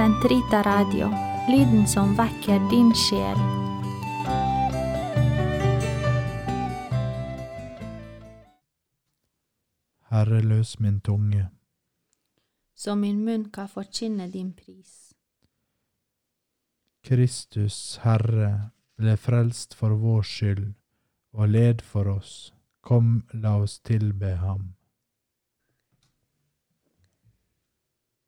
Sentrita 0.00 0.62
Radio, 0.62 1.10
lyden 1.48 1.86
som 1.86 2.14
vekker 2.16 2.70
din 2.70 2.88
sjel. 2.96 3.36
Herre, 10.08 10.40
løs 10.40 10.78
min 10.78 11.00
tunge. 11.00 11.50
Så 12.74 12.94
min 12.96 13.20
munn 13.24 13.50
kan 13.52 13.68
forkynne 13.68 14.30
din 14.32 14.54
pris. 14.56 15.12
Kristus, 17.04 18.00
Herre, 18.00 18.72
ble 18.96 19.20
frelst 19.20 19.76
for 19.76 20.00
vår 20.00 20.22
skyld 20.22 20.68
og 21.36 21.48
led 21.48 21.84
for 21.84 22.08
oss. 22.08 22.54
Kom, 22.80 23.26
la 23.32 23.58
oss 23.60 23.82
tilbe 23.84 24.32
ham. 24.40 24.79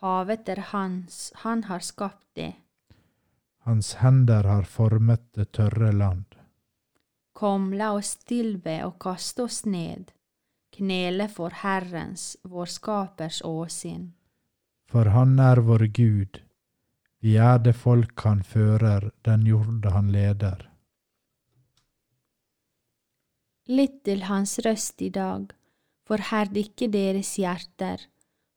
Havet 0.00 0.48
er 0.48 0.60
hans, 0.72 1.32
han 1.44 1.64
har 1.68 1.84
skapt 1.84 2.26
det. 2.34 2.54
Hans 3.68 3.94
hender 4.00 4.46
har 4.48 4.64
formet 4.64 5.26
det 5.36 5.50
tørre 5.52 5.92
land. 5.92 6.24
Kom, 7.36 7.72
la 7.76 7.92
oss 7.96 8.14
tilbe 8.24 8.78
og 8.86 8.96
kaste 9.00 9.44
oss 9.44 9.64
ned, 9.66 10.10
knele 10.72 11.28
for 11.28 11.52
Herrens, 11.62 12.36
vår 12.42 12.72
skapers 12.72 13.42
åsyn. 13.44 14.12
For 14.90 15.12
han 15.12 15.36
er 15.38 15.60
vår 15.64 15.84
Gud, 15.94 16.40
vi 17.20 17.36
er 17.36 17.60
det 17.60 17.76
folk 17.76 18.24
han 18.24 18.40
fører, 18.42 19.10
den 19.28 19.44
jord 19.46 19.84
han 19.92 20.08
leder. 20.12 20.64
Lytt 23.68 24.00
til 24.08 24.24
hans 24.26 24.56
røst 24.64 25.02
i 25.04 25.10
dag, 25.12 25.52
forherd 26.08 26.56
ikke 26.56 26.88
deres 26.90 27.36
hjerter, 27.38 28.08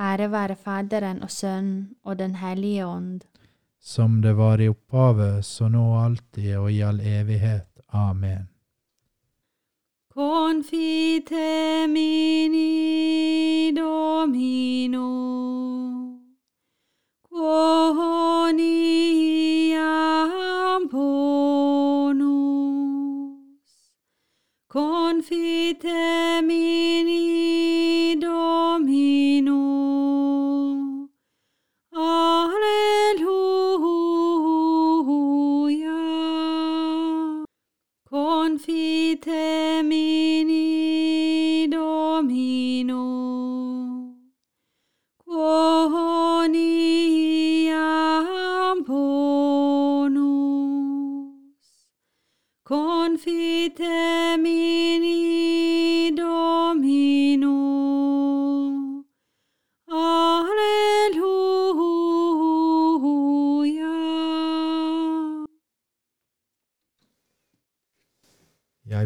Ære 0.00 0.30
være 0.32 0.56
Faderen 0.56 1.22
og 1.22 1.30
Sønnen 1.30 1.90
og 2.04 2.18
Den 2.18 2.34
hellige 2.34 2.86
ånd. 2.86 3.20
Som 3.80 4.22
det 4.22 4.36
var 4.36 4.60
i 4.60 4.68
opphavet, 4.68 5.44
så 5.44 5.68
nå 5.68 5.98
alltid 6.04 6.56
og 6.56 6.72
i 6.72 6.80
all 6.80 7.00
evighet. 7.00 7.66
Amen. 7.92 8.48
Confite 10.14 11.86
mini 11.88 13.72
Domino, 13.76 15.08
quoniam 17.28 18.48
bonus. 20.88 22.30
Confite 24.68 26.42
mini 26.42 27.39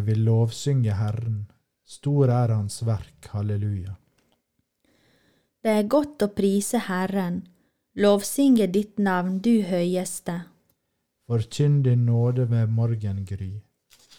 Jeg 0.05 0.11
vil 0.19 0.25
lovsynge 0.27 0.93
Herren, 0.93 1.37
stor 1.81 2.29
er 2.29 2.51
Hans 2.53 2.83
verk, 2.85 3.25
halleluja. 3.33 3.95
Det 5.65 5.71
er 5.79 5.87
godt 5.89 6.21
å 6.21 6.27
prise 6.29 6.77
Herren, 6.85 7.39
lovsynge 7.97 8.67
ditt 8.69 8.99
navn, 9.01 9.39
du 9.41 9.63
høyeste. 9.65 10.35
Forkynn 11.25 11.79
din 11.87 12.03
nåde 12.05 12.45
ved 12.51 12.69
morgengry, 12.69 13.49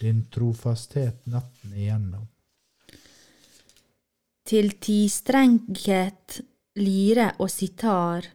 din 0.00 0.24
trofasthet 0.26 1.20
natten 1.30 1.76
igjennom. 1.78 2.24
Til 4.42 4.72
tistrenget 4.82 6.40
lyre 6.82 7.28
og 7.38 7.52
sitar, 7.54 8.26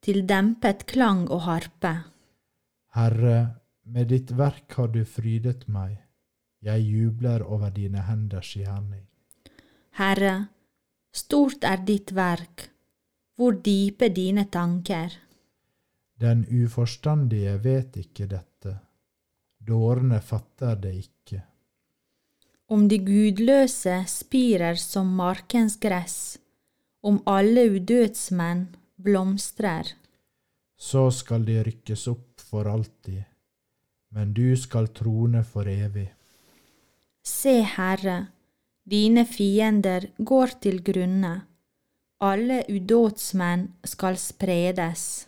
til 0.00 0.24
dempet 0.24 0.86
klang 0.88 1.26
og 1.28 1.44
harpe. 1.50 1.92
Herre, 2.96 3.36
med 3.92 4.08
ditt 4.08 4.32
verk 4.40 4.80
har 4.80 4.88
du 4.88 5.02
frydet 5.04 5.68
meg, 5.68 6.00
jeg 6.64 6.80
jubler 6.80 7.42
over 7.44 7.70
dine 7.70 8.02
henders 8.08 8.54
gjerning. 8.56 9.04
Herre, 9.98 10.36
stort 11.12 11.64
er 11.64 11.82
ditt 11.86 12.14
verk, 12.16 12.68
hvor 13.36 13.58
dype 13.60 14.08
dine 14.14 14.46
tanker. 14.50 15.12
Den 16.20 16.44
uforstandige 16.46 17.56
vet 17.62 17.98
ikke 18.00 18.28
dette, 18.30 18.78
dårene 19.58 20.20
fatter 20.22 20.78
det 20.80 20.94
ikke. 21.02 21.42
Om 22.72 22.88
de 22.88 22.98
gudløse 23.04 23.98
spirer 24.08 24.78
som 24.80 25.10
markens 25.18 25.76
gress, 25.76 26.38
om 27.04 27.20
alle 27.28 27.66
udødsmenn 27.76 28.64
blomstrer. 28.96 29.92
Så 30.76 31.10
skal 31.10 31.44
de 31.44 31.60
rykkes 31.66 32.06
opp 32.08 32.40
for 32.40 32.70
alltid, 32.70 33.20
men 34.16 34.32
du 34.32 34.56
skal 34.56 34.88
trone 34.96 35.44
for 35.44 35.68
evig. 35.68 36.08
Se, 37.24 37.62
Herre, 37.64 38.26
dine 38.84 39.24
fiender 39.24 40.10
går 40.18 40.58
til 40.60 40.82
grunne, 40.84 41.32
alle 42.20 42.58
udådsmenn 42.68 43.70
skal 43.88 44.18
spredes. 44.20 45.24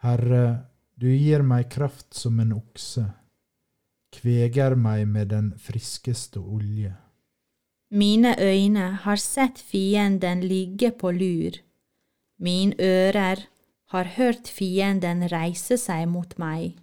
Herre, 0.00 0.64
du 0.96 1.10
gir 1.12 1.44
meg 1.44 1.68
kraft 1.72 2.16
som 2.16 2.40
en 2.40 2.54
okse, 2.56 3.04
kveger 4.16 4.78
meg 4.80 5.04
med 5.08 5.32
den 5.34 5.52
friskeste 5.60 6.40
olje. 6.40 6.94
Mine 7.92 8.34
øyne 8.40 8.90
har 9.04 9.20
sett 9.20 9.60
fienden 9.60 10.40
ligge 10.40 10.90
på 10.90 11.12
lur, 11.12 11.60
mine 12.40 12.74
ører 12.80 13.44
har 13.92 14.14
hørt 14.16 14.48
fienden 14.48 15.28
reise 15.30 15.76
seg 15.78 16.08
mot 16.08 16.32
meg. 16.40 16.78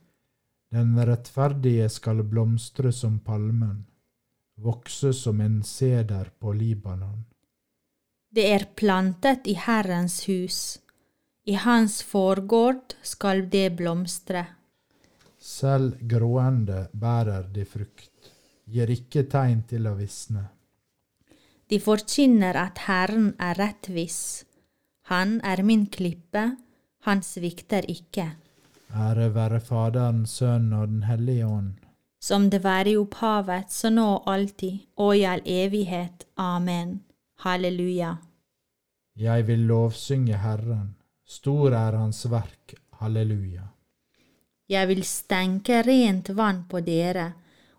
Den 0.71 0.93
rettferdige 0.95 1.89
skal 1.91 2.21
blomstre 2.23 2.93
som 2.95 3.17
palmen, 3.19 3.81
vokse 4.61 5.13
som 5.13 5.41
en 5.41 5.61
seder 5.63 6.31
på 6.39 6.53
Libanon. 6.53 7.25
Det 8.31 8.45
er 8.53 8.67
plantet 8.75 9.47
i 9.51 9.57
Herrens 9.59 10.21
hus, 10.27 10.79
i 11.43 11.57
hans 11.57 12.01
forgård 12.03 12.95
skal 13.01 13.47
det 13.49 13.71
blomstre. 13.75 14.45
Selv 15.41 15.97
grående 16.07 16.85
bærer 16.93 17.47
de 17.53 17.65
frukt, 17.65 18.31
gir 18.69 18.91
ikke 18.93 19.25
tegn 19.27 19.63
til 19.67 19.89
å 19.89 19.95
visne. 19.97 20.45
De 21.71 21.79
forkynner 21.81 22.57
at 22.61 22.83
Herren 22.85 23.31
er 23.39 23.57
rettvis. 23.57 24.45
Han 25.09 25.39
er 25.41 25.63
min 25.65 25.87
klippe, 25.89 26.51
han 27.07 27.23
svikter 27.25 27.87
ikke. 27.89 28.27
Ære 28.91 29.29
være 29.33 29.59
Faderen, 29.63 30.25
Sønnen 30.27 30.73
og 30.77 30.87
Den 30.87 31.03
hellige 31.07 31.47
ånd. 31.47 31.73
Som 32.21 32.49
det 32.49 32.59
var 32.59 32.87
i 32.87 32.97
opphavet, 32.97 33.71
så 33.71 33.89
nå 33.89 34.05
og 34.13 34.27
alltid, 34.29 34.77
og 35.01 35.15
i 35.17 35.25
all 35.25 35.41
evighet. 35.45 36.27
Amen. 36.37 36.99
Halleluja. 37.41 38.17
Jeg 39.17 39.45
vil 39.47 39.65
lovsynge 39.67 40.37
Herren. 40.37 40.93
Stor 41.25 41.73
er 41.73 41.97
Hans 41.97 42.25
verk. 42.29 42.75
Halleluja. 43.01 43.65
Jeg 44.69 44.87
vil 44.87 45.01
stenke 45.03 45.81
rent 45.83 46.29
vann 46.37 46.63
på 46.69 46.79
dere, 46.85 47.31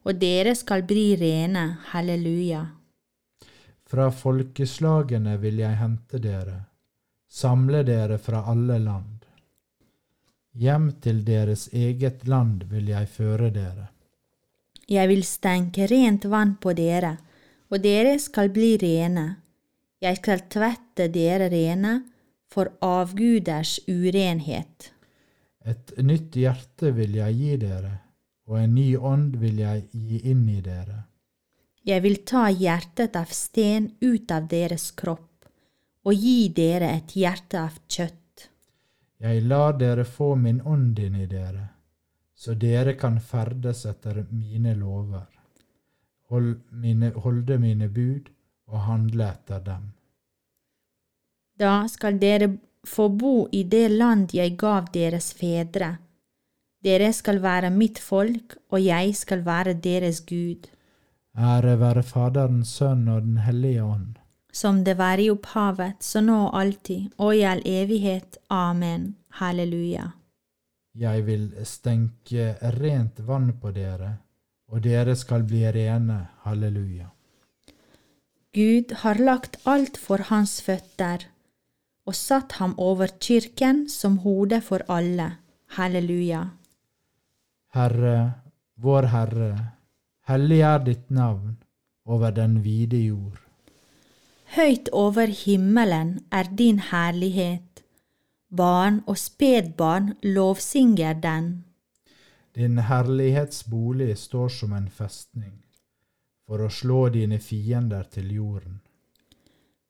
og 0.03 0.19
dere 0.19 0.57
skal 0.59 0.83
bli 0.83 1.15
rene. 1.17 1.65
Halleluja. 1.93 2.67
Fra 3.87 4.11
folkeslagene 4.11 5.39
vil 5.39 5.63
jeg 5.63 5.79
hente 5.79 6.19
dere, 6.19 6.59
samle 7.31 7.85
dere 7.87 8.19
fra 8.19 8.43
alle 8.51 8.81
land. 8.83 9.23
Hjem 10.59 10.91
til 11.01 11.23
deres 11.25 11.69
eget 11.73 12.27
land 12.29 12.67
vil 12.69 12.91
jeg 12.91 13.09
føre 13.09 13.53
dere. 13.55 13.93
Jeg 14.93 15.09
vil 15.09 15.23
stenke 15.25 15.87
rent 15.89 16.27
vann 16.29 16.57
på 16.61 16.75
dere, 16.77 17.15
og 17.73 17.81
dere 17.81 18.19
skal 18.21 18.53
bli 18.53 18.75
rene. 18.81 19.27
Jeg 20.03 20.19
skal 20.19 20.45
tvette 20.53 21.09
dere 21.15 21.49
rene 21.53 21.95
for 22.53 22.75
avguders 22.85 23.79
urenhet. 23.89 24.93
Et 25.65 25.95
nytt 26.03 26.37
hjerte 26.37 26.93
vil 26.93 27.17
jeg 27.17 27.39
gi 27.39 27.57
dere, 27.63 27.95
og 28.51 28.59
en 28.61 28.75
ny 28.77 28.89
ånd 28.99 29.39
vil 29.41 29.63
jeg 29.63 29.87
gi 29.95 30.21
inn 30.29 30.45
i 30.51 30.61
dere. 30.61 31.05
Jeg 31.87 32.03
vil 32.05 32.21
ta 32.29 32.49
hjertet 32.51 33.17
av 33.19 33.31
sten 33.35 33.89
ut 34.03 34.31
av 34.31 34.51
deres 34.51 34.91
kropp 34.99 35.47
og 36.03 36.15
gi 36.15 36.49
dere 36.55 36.91
et 36.97 37.15
hjerte 37.17 37.61
av 37.63 37.79
kjøtt. 37.87 38.49
Jeg 39.23 39.45
lar 39.47 39.77
dere 39.79 40.05
få 40.05 40.35
min 40.35 40.61
ånd 40.67 40.99
inn 40.99 41.21
i 41.23 41.29
dere, 41.31 41.69
så 42.43 42.55
dere 42.59 42.97
kan 42.99 43.21
ferdes 43.23 43.85
etter 43.87 44.25
mine 44.35 44.75
lover, 44.75 45.27
hold 46.31 46.57
mine, 46.83 47.13
holde 47.25 47.59
mine 47.63 47.87
bud 47.87 48.31
og 48.73 48.87
handle 48.89 49.29
etter 49.31 49.61
dem. 49.63 49.85
Da 51.55 51.85
skal 51.87 52.19
dere 52.19 52.49
få 52.83 53.07
bo 53.15 53.35
i 53.55 53.63
det 53.63 53.89
land 53.93 54.35
jeg 54.35 54.57
gav 54.59 54.89
deres 54.95 55.31
fedre. 55.39 55.93
Dere 56.83 57.13
skal 57.15 57.39
være 57.45 57.71
mitt 57.71 58.01
folk, 58.03 58.57
og 58.75 58.83
jeg 58.83 59.13
skal 59.15 59.45
være 59.47 59.77
deres 59.85 60.19
Gud. 60.27 60.67
Ære 61.39 61.77
være 61.81 62.03
Faderens 62.03 62.73
Sønnen 62.79 63.09
og 63.09 63.23
Den 63.23 63.37
hellige 63.47 63.85
ånd. 63.85 64.19
Som 64.53 64.83
det 64.85 64.97
var 64.99 65.23
i 65.23 65.31
opphavet, 65.31 66.03
så 66.03 66.21
nå 66.21 66.41
og 66.49 66.59
alltid, 66.61 67.15
og 67.19 67.37
i 67.37 67.47
all 67.47 67.63
evighet. 67.65 68.37
Amen. 68.51 69.15
Halleluja. 69.39 70.11
Jeg 70.93 71.25
vil 71.25 71.49
stenke 71.65 72.53
rent 72.77 73.23
vann 73.25 73.55
på 73.61 73.71
dere, 73.73 74.19
og 74.69 74.83
dere 74.85 75.17
skal 75.17 75.45
bli 75.49 75.65
rene. 75.73 76.19
Halleluja. 76.45 77.09
Gud 78.53 78.93
har 79.01 79.17
lagt 79.17 79.57
alt 79.65 79.97
for 79.97 80.21
hans 80.29 80.59
føtter 80.61 81.25
og 82.05 82.17
satt 82.19 82.59
ham 82.59 82.75
over 82.77 83.09
kirken 83.21 83.87
som 83.89 84.19
hode 84.27 84.61
for 84.61 84.85
alle. 84.93 85.39
Halleluja. 85.79 86.43
Herre, 87.73 88.17
vår 88.77 89.09
Herre, 89.15 89.53
hellig 90.29 90.61
er 90.61 90.85
ditt 90.85 91.09
navn 91.09 91.57
over 92.05 92.35
den 92.37 92.61
vide 92.65 93.01
jord. 93.01 93.41
Høyt 94.53 94.91
over 94.93 95.33
himmelen 95.33 96.19
er 96.29 96.51
din 96.59 96.83
herlighet. 96.91 97.72
Barn 98.57 99.01
og 99.09 99.17
spedbarn 99.17 100.13
lovsynger 100.23 101.15
den. 101.23 101.65
Din 102.55 102.79
herlighetsbolig 102.85 104.19
står 104.19 104.49
som 104.49 104.73
en 104.77 104.89
festning, 104.93 105.55
for 106.45 106.61
å 106.61 106.69
slå 106.69 107.07
dine 107.15 107.39
fiender 107.41 108.05
til 108.13 108.29
jorden. 108.37 108.83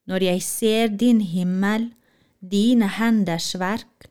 Når 0.06 0.22
jeg 0.28 0.42
ser 0.46 0.94
din 0.94 1.20
himmel, 1.26 1.88
dine 2.38 2.86
henders 2.86 3.50
verk, 3.58 4.06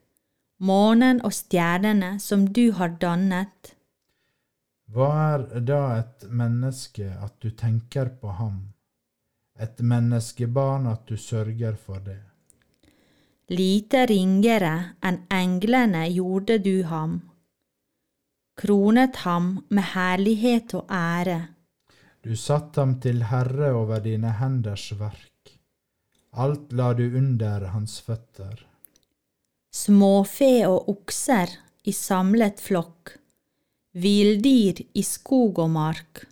månen 0.60 1.22
og 1.24 1.32
stjernene 1.36 2.18
som 2.20 2.44
du 2.48 2.72
har 2.76 2.98
dannet, 3.00 3.76
Hva 4.92 5.08
er 5.32 5.62
da 5.64 5.84
et 6.02 6.28
menneske 6.28 7.08
at 7.08 7.38
du 7.40 7.54
tenker 7.56 8.12
på 8.20 8.36
ham, 8.36 8.74
et 9.56 9.80
menneskebarn 9.80 10.92
at 10.92 11.08
du 11.08 11.16
sørger 11.16 11.80
for 11.80 12.04
det? 12.04 12.31
Lite 13.52 14.06
ringere 14.10 14.76
enn 15.04 15.20
englene 15.34 16.06
gjorde 16.10 16.58
du 16.64 16.84
ham, 16.88 17.18
kronet 18.62 19.22
ham 19.26 19.52
med 19.70 19.92
herlighet 19.94 20.76
og 20.80 20.92
ære. 20.92 21.40
Du 22.22 22.36
satt 22.38 22.78
ham 22.78 23.00
til 23.04 23.24
herre 23.32 23.74
over 23.76 24.00
dine 24.00 24.32
henders 24.40 24.92
verk. 25.00 25.56
Alt 26.32 26.72
la 26.72 26.94
du 26.94 27.06
under 27.18 27.72
hans 27.76 28.00
føtter. 28.02 28.68
småfe 29.72 30.68
og 30.68 30.90
okser 30.92 31.52
i 31.88 31.92
samlet 31.96 32.60
flokk, 32.60 33.14
villdyr 33.96 34.82
i 34.94 35.04
skog 35.04 35.60
og 35.64 35.70
mark, 35.72 36.26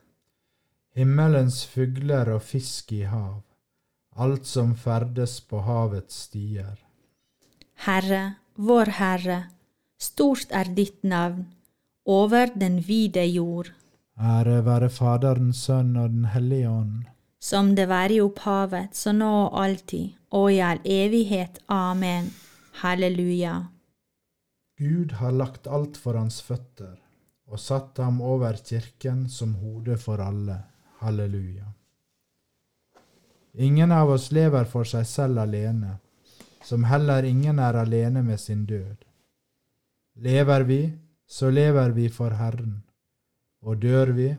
Himmelens 1.00 1.62
fugler 1.70 2.28
og 2.34 2.42
fisk 2.44 2.92
i 2.92 3.06
hav, 3.08 3.38
alt 4.20 4.48
som 4.50 4.74
ferdes 4.76 5.38
på 5.48 5.62
havets 5.64 6.26
stier. 6.26 6.89
Herre, 7.86 8.34
vår 8.56 8.92
Herre, 9.00 9.40
stort 10.00 10.52
er 10.52 10.68
ditt 10.76 11.04
navn, 11.04 11.46
over 12.06 12.52
den 12.56 12.80
vide 12.88 13.26
jord, 13.26 13.72
Ære 14.20 14.66
være 14.66 14.90
Faderen, 14.92 15.54
Sønn 15.54 15.96
og 15.96 16.10
Den 16.12 16.26
hellige 16.26 16.70
ånd. 16.70 17.06
som 17.40 17.76
det 17.76 17.86
var 17.88 18.12
i 18.12 18.20
opphavet, 18.20 18.96
så 18.96 19.14
nå 19.16 19.30
og 19.46 19.62
alltid, 19.64 20.10
og 20.32 20.52
i 20.52 20.60
all 20.60 20.82
evighet. 20.84 21.60
Amen. 21.70 22.34
Halleluja. 22.82 23.54
Gud 24.78 25.12
har 25.12 25.32
lagt 25.32 25.68
alt 25.68 25.98
for 25.98 26.20
hans 26.20 26.42
føtter 26.42 26.98
og 27.48 27.60
satt 27.60 27.98
ham 27.98 28.22
over 28.22 28.54
kirken 28.54 29.30
som 29.30 29.54
hode 29.54 29.98
for 29.98 30.20
alle. 30.20 30.60
Halleluja. 31.00 31.72
Ingen 33.54 33.92
av 33.92 34.10
oss 34.10 34.32
lever 34.32 34.66
for 34.66 34.84
seg 34.84 35.08
selv 35.08 35.40
alene, 35.40 35.96
som 36.70 36.86
heller 36.86 37.26
ingen 37.26 37.60
er 37.60 37.78
alene 37.82 38.22
med 38.24 38.40
sin 38.40 38.66
død. 38.66 39.06
Lever 40.22 40.64
vi, 40.64 40.82
så 41.26 41.50
lever 41.50 41.96
vi 41.98 42.10
for 42.10 42.36
Herren, 42.38 42.84
og 43.62 43.82
dør 43.82 44.12
vi, 44.14 44.30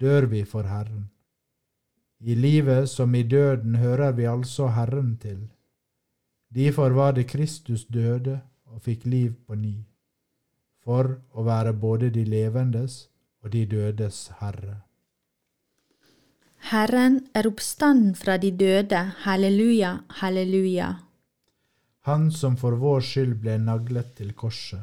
dør 0.00 0.26
vi 0.26 0.44
for 0.44 0.66
Herren. 0.66 1.10
I 2.20 2.34
livet 2.34 2.88
som 2.90 3.14
i 3.14 3.22
døden 3.22 3.74
hører 3.74 4.12
vi 4.12 4.26
altså 4.30 4.68
Herren 4.74 5.16
til. 5.22 5.50
Derfor 6.54 6.90
var 6.90 7.12
det 7.12 7.26
Kristus 7.26 7.84
døde 7.84 8.40
og 8.64 8.82
fikk 8.82 9.06
liv 9.06 9.32
på 9.46 9.54
ny, 9.54 9.76
for 10.84 11.18
å 11.30 11.46
være 11.46 11.72
både 11.72 12.10
de 12.10 12.24
levendes 12.24 13.08
og 13.42 13.52
de 13.52 13.66
dødes 13.66 14.30
Herre. 14.40 14.82
Herren 16.72 17.22
er 17.34 17.46
oppstanden 17.46 18.14
fra 18.14 18.36
de 18.36 18.50
døde. 18.50 19.00
Halleluja, 19.26 19.96
halleluja. 20.22 20.92
Han 22.02 22.32
som 22.32 22.56
for 22.56 22.72
vår 22.72 23.00
skyld 23.06 23.34
ble 23.42 23.58
naglet 23.62 24.14
til 24.18 24.32
korset. 24.34 24.82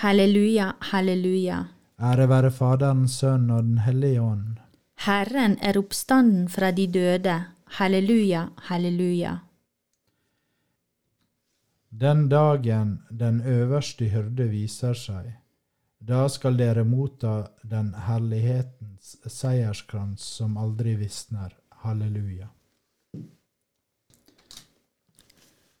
Halleluja, 0.00 0.72
halleluja. 0.90 1.58
Ære 2.00 2.28
være 2.28 2.50
Faderen, 2.50 3.08
Sønnen 3.08 3.50
og 3.50 3.64
Den 3.64 3.78
hellige 3.78 4.20
ånd. 4.20 4.56
Herren 5.04 5.58
er 5.60 5.78
oppstanden 5.78 6.48
fra 6.48 6.70
de 6.70 6.86
døde. 6.86 7.36
Halleluja, 7.78 8.48
halleluja. 8.68 9.38
Den 11.90 12.28
dagen 12.28 13.02
den 13.10 13.40
øverste 13.40 14.08
hyrde 14.10 14.48
viser 14.50 14.96
seg, 14.98 15.28
da 16.00 16.24
skal 16.28 16.56
dere 16.58 16.82
motta 16.84 17.34
den 17.62 17.92
herlighetens 18.06 19.14
seierskrans 19.26 20.24
som 20.40 20.56
aldri 20.56 20.96
visner. 20.98 21.52
Halleluja. 21.84 22.48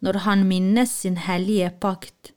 når 0.00 0.24
han 0.24 0.46
minnes 0.48 0.92
sin 1.02 1.16
hellige 1.16 1.70
pakt, 1.80 2.32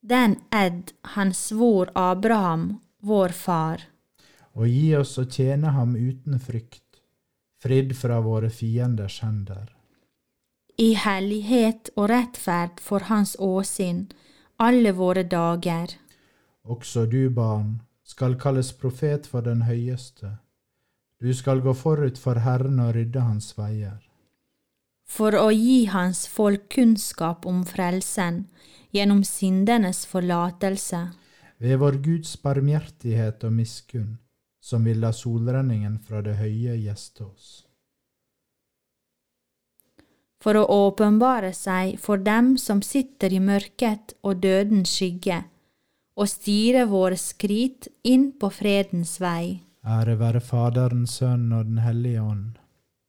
den 0.00 0.36
edd 0.50 0.92
han 1.14 1.32
svor 1.34 1.90
Abraham, 1.94 2.80
vår 3.00 3.28
far. 3.28 3.84
Og 4.54 4.68
gi 4.68 4.94
oss 4.98 5.14
å 5.18 5.24
tjene 5.24 5.72
ham 5.76 5.94
uten 5.96 6.40
frykt, 6.42 7.00
fridd 7.62 7.94
fra 7.96 8.20
våre 8.20 8.50
fienders 8.50 9.20
hender. 9.22 9.70
I 10.78 10.92
hellighet 10.98 11.92
og 11.96 12.10
rettferd 12.10 12.80
for 12.80 13.08
hans 13.08 13.36
åsyn 13.38 14.06
alle 14.62 14.92
våre 14.92 15.22
dager. 15.22 15.96
Også 16.62 17.06
du, 17.06 17.30
barn, 17.30 17.82
skal 18.02 18.36
kalles 18.38 18.72
profet 18.78 19.26
for 19.26 19.42
den 19.42 19.64
høyeste. 19.66 20.36
Du 21.22 21.32
skal 21.34 21.62
gå 21.62 21.74
forut 21.74 22.18
for 22.18 22.42
Herren 22.44 22.78
og 22.82 22.94
rydde 22.96 23.24
hans 23.26 23.52
veier. 23.58 24.00
For 25.12 25.36
å 25.36 25.50
gi 25.52 25.84
hans 25.92 26.24
folk 26.30 26.70
kunnskap 26.72 27.44
om 27.48 27.66
frelsen 27.68 28.46
gjennom 28.96 29.20
syndenes 29.28 30.06
forlatelse. 30.08 31.02
Ved 31.60 31.78
vår 31.82 31.98
Guds 32.04 32.32
barmhjertighet 32.40 33.44
og 33.44 33.52
miskunn, 33.58 34.14
som 34.60 34.88
vil 34.88 35.02
la 35.04 35.12
solrenningen 35.12 35.98
fra 36.06 36.22
det 36.24 36.38
høye 36.40 36.78
gjeste 36.80 37.26
oss. 37.26 37.50
For 40.42 40.58
å 40.58 40.64
åpenbare 40.88 41.52
seg 41.54 42.00
for 42.02 42.18
dem 42.18 42.56
som 42.58 42.80
sitter 42.82 43.36
i 43.36 43.42
mørket 43.42 44.16
og 44.26 44.40
dødens 44.42 44.96
skygge, 44.96 45.42
og 46.16 46.28
styre 46.28 46.88
våre 46.88 47.20
skrit 47.20 47.86
inn 48.02 48.32
på 48.40 48.50
fredens 48.50 49.18
vei. 49.22 49.60
Ære 49.84 50.16
være 50.18 50.40
Faderen, 50.40 51.06
Sønnen 51.06 51.52
og 51.60 51.68
Den 51.68 51.84
hellige 51.84 52.24
ånd. 52.24 52.61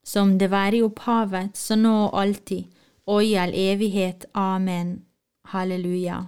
Som 0.03 0.38
det 0.38 0.50
var 0.51 0.74
i 0.74 0.81
opphavet, 0.83 1.55
så 1.57 1.75
nå 1.79 1.95
og 2.10 2.19
alltid, 2.22 2.67
og 3.07 3.24
i 3.24 3.36
all 3.39 3.53
evighet. 3.55 4.25
Amen. 4.33 5.01
Halleluja. 5.48 6.25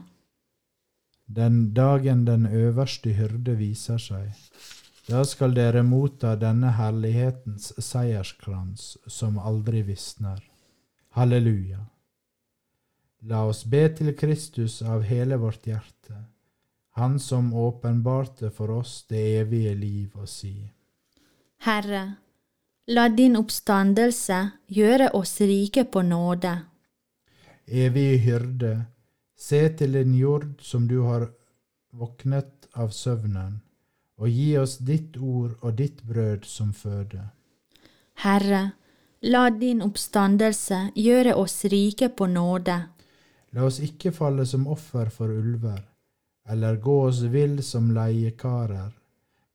Den 1.25 1.73
dagen 1.73 2.25
den 2.25 2.45
øverste 2.45 3.15
hyrde 3.17 3.55
viser 3.57 3.97
seg, 3.97 4.31
da 5.09 5.23
skal 5.25 5.55
dere 5.57 5.81
motta 5.85 6.35
denne 6.37 6.71
herlighetens 6.77 7.73
seierskrans 7.81 8.95
som 9.07 9.39
aldri 9.39 9.81
visner. 9.85 10.39
Halleluja. 11.17 11.81
La 13.25 13.45
oss 13.49 13.63
be 13.65 13.87
til 13.97 14.13
Kristus 14.17 14.81
av 14.81 15.05
hele 15.09 15.37
vårt 15.41 15.65
hjerte, 15.65 16.25
Han 16.95 17.19
som 17.19 17.53
åpenbarte 17.53 18.49
for 18.49 18.71
oss 18.71 19.03
det 19.09 19.19
evige 19.41 19.73
liv, 19.75 20.11
og 20.15 20.29
si. 20.29 20.71
Herre, 21.65 22.15
la 22.87 23.07
din 23.09 23.35
oppstandelse 23.37 24.39
gjøre 24.67 25.09
oss 25.17 25.39
rike 25.41 25.85
på 25.89 26.01
nåde. 26.01 26.53
Evige 27.65 28.17
hyrde, 28.17 28.73
se 29.37 29.69
til 29.77 29.97
din 29.97 30.13
jord 30.15 30.61
som 30.61 30.87
du 30.87 30.99
har 31.01 31.31
våknet 31.91 32.67
av 32.73 32.93
søvnen, 32.93 33.61
og 34.21 34.29
gi 34.29 34.57
oss 34.57 34.77
ditt 34.77 35.17
ord 35.17 35.57
og 35.61 35.73
ditt 35.81 36.03
brød 36.05 36.45
som 36.45 36.73
føde. 36.73 37.23
Herre, 38.21 38.75
la 39.21 39.49
din 39.49 39.81
oppstandelse 39.81 40.91
gjøre 40.95 41.35
oss 41.35 41.65
rike 41.65 42.09
på 42.09 42.29
nåde. 42.29 42.77
La 43.51 43.65
oss 43.65 43.79
ikke 43.79 44.13
falle 44.13 44.45
som 44.45 44.67
offer 44.67 45.09
for 45.09 45.31
ulver, 45.31 45.81
eller 46.47 46.77
gå 46.77 47.01
oss 47.07 47.23
vill 47.33 47.63
som 47.63 47.89
leiekarer, 47.95 48.91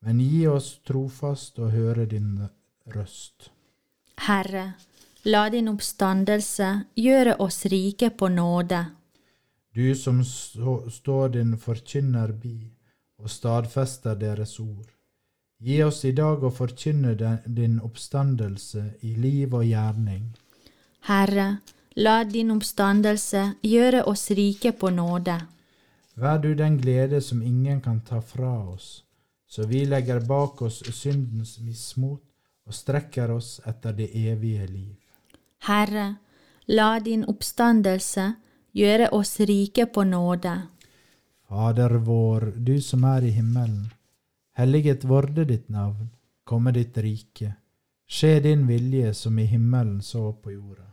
men 0.01 0.21
gi 0.21 0.47
oss 0.49 0.81
trofast 0.83 1.61
å 1.61 1.71
høre 1.71 2.09
din 2.11 2.35
røst. 2.95 3.51
Herre, 4.27 4.73
la 5.25 5.49
din 5.49 5.69
oppstandelse 5.69 6.71
gjøre 6.97 7.37
oss 7.41 7.65
rike 7.73 8.11
på 8.11 8.29
nåde. 8.29 8.85
Du 9.75 9.95
som 9.95 10.25
står 10.25 11.29
din 11.29 11.57
forkynner 11.59 12.33
bi 12.33 12.57
og 13.21 13.31
stadfester 13.31 14.15
deres 14.15 14.59
ord. 14.61 14.89
Gi 15.61 15.83
oss 15.85 16.05
i 16.09 16.13
dag 16.17 16.45
å 16.45 16.51
forkynne 16.51 17.13
din 17.47 17.81
oppstandelse 17.85 18.85
i 19.05 19.15
liv 19.15 19.55
og 19.55 19.67
gjerning. 19.69 20.31
Herre, 21.09 21.61
la 21.97 22.23
din 22.25 22.51
oppstandelse 22.55 23.45
gjøre 23.63 24.05
oss 24.09 24.31
rike 24.31 24.73
på 24.73 24.91
nåde. 24.91 25.37
Vær 26.17 26.41
du 26.41 26.55
den 26.55 26.79
glede 26.81 27.21
som 27.21 27.43
ingen 27.43 27.81
kan 27.81 28.01
ta 28.01 28.21
fra 28.21 28.55
oss, 28.73 29.05
så 29.47 29.67
vi 29.69 29.85
legger 29.85 30.21
bak 30.25 30.63
oss 30.63 30.83
syndens 30.97 31.59
mismot 31.61 32.25
og 32.67 32.75
strekker 32.75 33.31
oss 33.31 33.61
etter 33.67 33.93
det 33.97 34.11
evige 34.15 34.67
liv. 34.67 34.97
Herre, 35.67 36.15
la 36.67 36.99
din 37.01 37.25
oppstandelse 37.29 38.27
gjøre 38.73 39.11
oss 39.17 39.41
rike 39.41 39.87
på 39.87 40.05
nåde. 40.05 40.55
Fader 41.49 41.97
vår, 42.07 42.53
du 42.57 42.81
som 42.81 43.05
er 43.05 43.27
i 43.27 43.33
himmelen. 43.35 43.89
Helliget 44.57 45.05
vorde 45.05 45.45
ditt 45.45 45.69
navn, 45.69 46.11
komme 46.45 46.73
ditt 46.73 46.99
rike. 46.99 47.55
Skje 48.11 48.41
din 48.41 48.67
vilje 48.67 49.15
som 49.15 49.39
i 49.39 49.45
himmelen 49.47 50.01
så 50.03 50.33
på 50.33 50.53
jorda. 50.53 50.87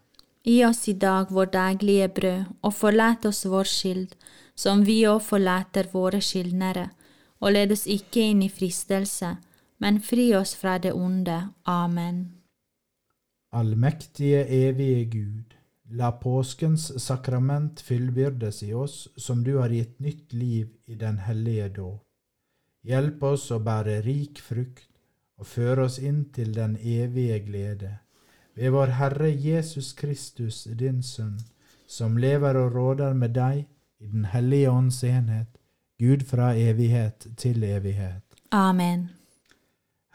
Gi 0.47 0.65
oss 0.65 0.87
i 0.87 0.93
dag 0.93 1.31
vår 1.33 1.49
daglige 1.51 2.07
brød, 2.07 2.43
og 2.61 2.73
forlat 2.73 3.25
oss 3.25 3.45
vår 3.45 3.67
skyld, 3.67 4.13
som 4.55 4.83
vi 4.85 5.01
òg 5.09 5.19
forlater 5.25 5.89
våre 5.91 6.21
skyldnere, 6.23 6.85
og 7.41 7.51
led 7.51 7.73
oss 7.75 7.83
ikke 7.89 8.23
inn 8.31 8.45
i 8.45 8.49
fristelse, 8.49 9.33
men 9.77 10.01
fri 10.01 10.35
oss 10.35 10.55
fra 10.55 10.77
det 10.77 10.93
onde. 10.93 11.47
Amen. 11.63 12.25
Allmektige, 13.51 14.45
evige 14.45 15.05
Gud, 15.05 15.53
la 15.89 16.11
påskens 16.11 16.89
sakrament 17.03 17.81
fyllbyrdes 17.81 18.63
i 18.63 18.73
oss 18.73 19.07
som 19.15 19.43
du 19.43 19.55
har 19.57 19.69
gitt 19.69 19.99
nytt 19.99 20.33
liv 20.33 20.67
i 20.85 20.95
den 20.95 21.17
hellige 21.17 21.69
dåp. 21.69 22.03
Hjelp 22.87 23.23
oss 23.23 23.49
å 23.51 23.59
bære 23.59 24.01
rik 24.05 24.39
frukt 24.39 24.89
og 25.37 25.47
føre 25.47 25.87
oss 25.87 25.97
inn 25.99 26.25
til 26.33 26.53
den 26.55 26.77
evige 26.77 27.39
glede. 27.45 27.91
Ved 28.55 28.73
vår 28.73 28.95
Herre 28.97 29.29
Jesus 29.29 29.93
Kristus, 29.93 30.63
din 30.63 31.03
Sønn, 31.03 31.37
som 31.87 32.17
lever 32.17 32.57
og 32.57 32.73
råder 32.75 33.13
med 33.13 33.35
deg 33.35 33.65
i 33.99 34.07
Den 34.07 34.25
hellige 34.25 34.69
ånds 34.69 35.03
enhet, 35.03 35.57
Gud 35.99 36.25
fra 36.25 36.53
evighet 36.55 37.27
til 37.37 37.63
evighet. 37.63 38.23
Amen. 38.51 39.09